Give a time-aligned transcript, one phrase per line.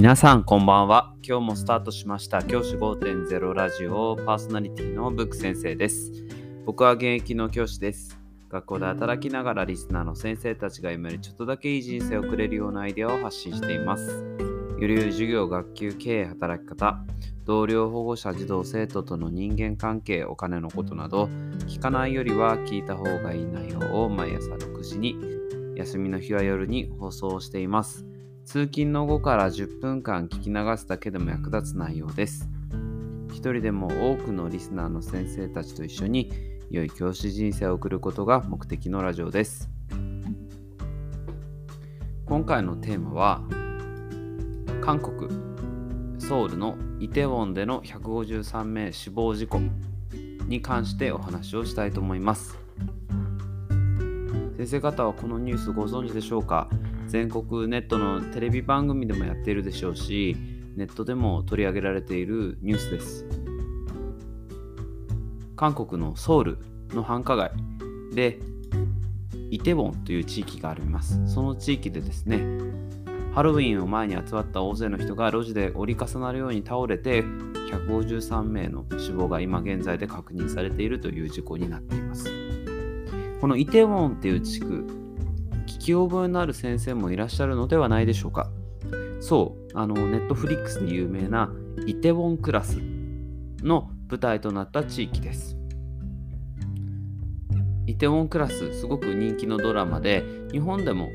[0.00, 1.12] 皆さんこんばんは。
[1.22, 2.42] 今日もスタートしました。
[2.42, 6.10] 教師5.0ラジオパーソナリティのブック先生です。
[6.64, 8.18] 僕は現役の教師です。
[8.48, 14.24] 学校で働きながらリスナーの先生たちが夢にちょっとだけいい人生をくれるようなアイデアを発信しています。
[14.78, 17.04] より良い授業、学級、経営、働き方、
[17.44, 21.28] 同僚、保護者、児童、生徒との人間関係、お金のことなど、
[21.68, 25.18] 聞かないよりは聞いた方がいい内容を毎朝6時に、
[25.76, 28.09] 休みの日は夜に放送しています。
[28.44, 32.48] 通勤の後から10分間聞き流すだけでも役立つ内容です。
[33.28, 36.32] 一人でも多くのリスナーの先生たちと一緒に
[36.70, 39.70] 良い教師人生を送ることが目的のラジオです。
[42.26, 43.42] 今回のテーマは
[44.80, 45.28] 韓国
[46.20, 49.60] ソウルのイテウォンでの153名死亡事故
[50.46, 52.59] に関してお話をしたいと思います。
[54.60, 56.68] 先生方はこのニュースご存知でしょうか？
[57.06, 60.36] 全国ネットのテレビ番組でもやっているでしょうし
[60.76, 63.24] ネットでも取り上げられているニュースです。
[65.56, 66.58] 韓国のソウル
[66.90, 67.52] の繁華街
[68.12, 68.38] で
[69.50, 71.26] イテウォンという地域があります。
[71.26, 72.42] その地域でですね
[73.32, 77.22] ハロウィンを前に集まった大勢の人が路地で折り重なるように倒れて
[77.70, 82.39] 153名の死亡が今現在で確認されているという事故になっています。
[83.40, 84.86] このイテウォンっていう地区
[85.66, 88.50] 聞き覚えのある先生もいらっしゃるのではないでしょうか。
[89.20, 91.50] そう、あの、ネットフリックスで有名な
[91.86, 92.78] イテウォンクラス
[93.62, 95.56] の舞台となった地域です。
[97.86, 101.08] イテウォンクラス、すごく人気のドラマで、日本でも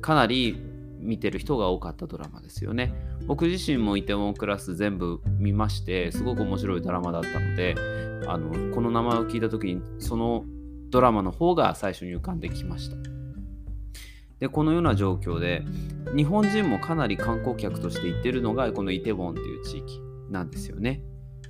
[0.00, 0.56] かなり
[0.98, 2.94] 見てる人が多かったドラマですよね。
[3.26, 7.74] 僕自身もイテウォンクラス全部見まして、すごく面白いドラマだったので、
[8.26, 10.44] あのこの名前を聞いた時にその
[10.94, 12.96] ドラマの方が最初に浮かんできました。
[14.38, 15.64] でこのような状況で
[16.14, 20.00] 日本人もかなり観光客として行ってるのがこのイテウォンという地域
[20.30, 21.02] なんですよね。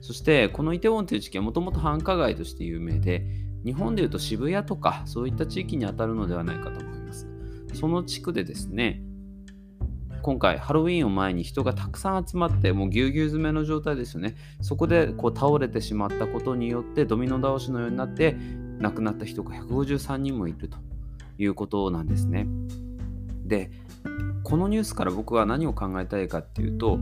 [0.00, 3.24] そしてこのイテウォンという地域はもともと繁華街として有名で
[3.64, 7.28] 日本でいうと渋谷とかそういった地域にあたるのではないかと思います。
[7.74, 9.04] その地区でですね
[10.22, 14.34] 今回ハロウィンを前に人がたくさん集まってもうぎゅうぎゅう詰めの状態ですよね。
[14.62, 18.36] そこでこう倒れてしまったことによってドミノ倒しのようになって
[18.78, 20.78] 亡くなった人が153人もいると
[21.38, 22.46] いうことなんですね。
[23.44, 23.70] で
[24.44, 26.98] このニュースから僕は何を考えたいかっていうと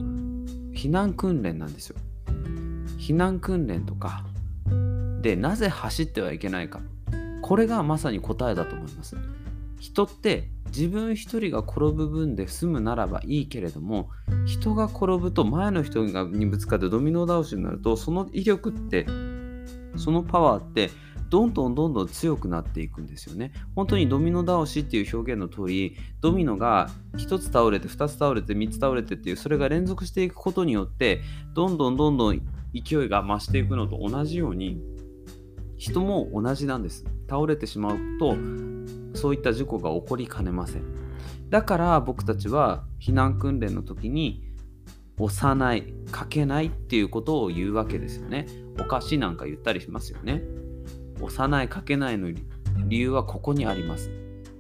[0.74, 1.96] 避難訓練なんですよ。
[2.98, 4.24] 避難訓練とか
[5.20, 6.80] でなぜ走ってはいけないか
[7.42, 9.16] これがまさに答えだと思います。
[9.78, 14.10] 人って自分一人が転ぶ分で済むならばいいけれども
[14.44, 19.06] 人が転ぶと前の人にぶつかってドミノ倒しになるとその威力って
[19.96, 20.90] そのパワーって
[21.28, 23.52] どんどんどんどん強くなっていくんですよね。
[23.74, 31.22] 本当にドミノ倒しっていう表現の通り、ドミノが1つ倒れて、2つ倒れて、3つ倒れてっていう、それが連続していくことによって、
[31.54, 32.40] どんどんどんどん
[32.74, 34.80] 勢いが増していくのと同じように、
[35.76, 37.04] 人も同じなんです。
[37.28, 38.36] 倒れてしまうと、
[39.14, 40.82] そういった事故が起こりかねません。
[41.48, 44.42] だから僕たちは避難訓練の時に、
[45.18, 48.46] 押さない、かけないっていうことを言うわけですよね。
[48.78, 50.42] お菓子なんか言ったりしますよね。
[51.20, 52.30] 押さないかけないの
[52.88, 54.10] 理由はここにあります。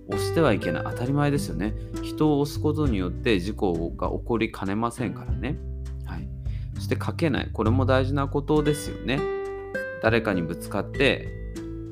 [0.08, 0.84] 押してはいけない。
[0.84, 1.74] 当たり前ですよね。
[2.02, 5.58] 人を押すことによって事故が起こりかねませんからね。
[6.04, 6.28] はい。
[6.74, 7.50] そしてかけない。
[7.52, 9.20] これも大事なことですよね。
[10.02, 11.28] 誰かにぶつかって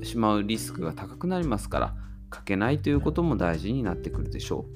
[0.02, 1.94] しまうリスクが高くなりますから
[2.31, 4.75] かけないということも大事になってくるでしょう。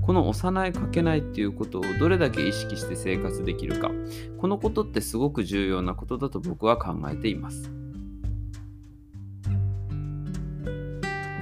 [0.00, 3.90] この押さないかけないっていうことをどれだけ意識して生活できるか。
[4.38, 7.70] このことってすごく重要なことだと僕は考えています。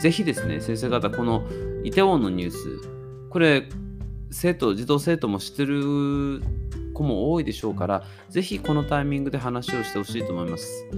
[0.02, 1.44] ぜひですね、先生方、この
[1.84, 2.88] イテウォンのニュース、
[3.30, 3.68] これ、
[4.32, 6.42] 生徒、児童生徒も知ってる
[6.92, 10.88] 子も多いでしょうから、ぜひこのタイミングで話をしてほしいと思います。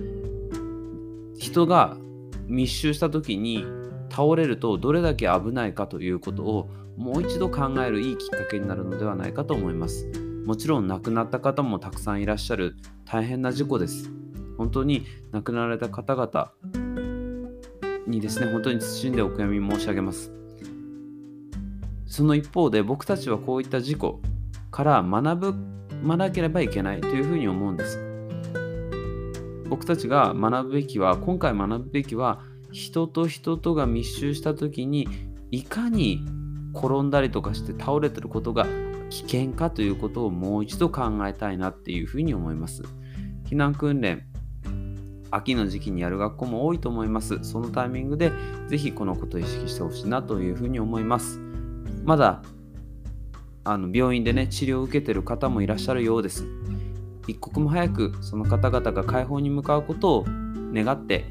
[1.37, 1.99] 人が
[2.47, 3.67] 密集した時に
[4.09, 10.09] 倒れるとどれだけ危ないかということをもう一度考えるいいきっかけになるのではないかと思います。
[10.47, 14.11] もちろん亡くなった方もたくさんいらっしゃる大変な事故です。
[14.57, 16.84] 本当に亡くなられた方々、
[18.07, 20.33] にですね、本当に謹んでお悔やみ申し上げます。
[22.07, 24.21] その一方で僕たちはこういった事故
[24.71, 25.55] から学ぶ、
[26.07, 28.01] 学なければいけないというふうに思うんです。
[29.69, 32.41] 僕たちが学ぶべきは、今回学ぶべきは、
[32.71, 35.09] 人と人とが密集した時に
[35.51, 36.25] いかに
[36.75, 38.67] 転んだりとかして倒れてることが
[39.11, 42.83] 危険かということをもう一度考えたいなっていうふうに思います。
[43.45, 44.27] 避難訓練
[45.35, 47.39] 秋の時期にやる学校も多いと思います。
[47.43, 48.33] そのタイミングで
[48.69, 51.41] ぜひこのことを意識してほしいなというふうに思います。
[52.05, 52.43] まだ
[53.65, 56.47] あの病院でね治療を受けてる方もいらっしゃるようです。
[57.27, 61.25] 一刻も早くその方々が解放に向かうことを願って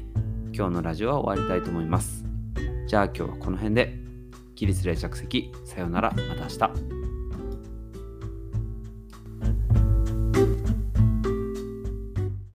[0.52, 2.24] 今日のラジオは終わりたいと思います。
[2.86, 4.04] じゃあ今日はこの辺で。
[4.54, 6.12] 起立例着席さようなら。
[6.28, 6.48] また明
[7.00, 7.03] 日。